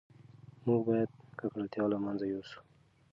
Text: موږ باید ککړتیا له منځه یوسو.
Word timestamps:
موږ 0.65 0.81
باید 0.87 1.09
ککړتیا 1.39 1.83
له 1.91 1.97
منځه 2.03 2.25
یوسو. 2.31 2.59